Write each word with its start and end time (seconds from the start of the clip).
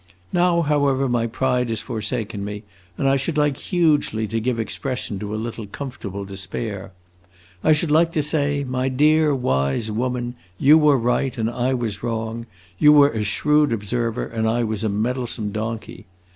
Now, 0.33 0.63
however, 0.63 1.07
my 1.07 1.27
pride 1.27 1.69
has 1.69 1.83
forsaken 1.83 2.43
me, 2.43 2.63
and 2.97 3.07
I 3.07 3.17
should 3.17 3.37
like 3.37 3.55
hugely 3.57 4.25
to 4.29 4.39
give 4.39 4.57
expression 4.59 5.19
to 5.19 5.35
a 5.35 5.35
little 5.37 5.67
comfortable 5.67 6.25
despair. 6.25 6.91
I 7.63 7.73
should 7.73 7.91
like 7.91 8.11
to 8.13 8.23
say, 8.23 8.63
'My 8.63 8.89
dear 8.89 9.35
wise 9.35 9.91
woman, 9.91 10.33
you 10.57 10.79
were 10.79 10.97
right 10.97 11.37
and 11.37 11.51
I 11.51 11.75
was 11.75 12.01
wrong; 12.01 12.47
you 12.79 12.91
were 12.91 13.11
a 13.11 13.23
shrewd 13.23 13.71
observer 13.71 14.25
and 14.25 14.49
I 14.49 14.63
was 14.63 14.83
a 14.83 14.89
meddlesome 14.89 15.51
donkey! 15.51 16.07